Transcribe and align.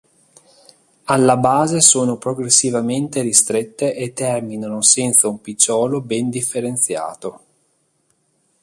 Alla 1.03 1.37
base 1.37 1.79
sono 1.79 2.17
progressivamente 2.17 3.21
ristrette 3.21 3.93
e 3.93 4.13
terminano 4.13 4.81
senza 4.81 5.27
un 5.27 5.39
picciolo 5.41 6.01
ben 6.01 6.31
differenziato. 6.31 7.41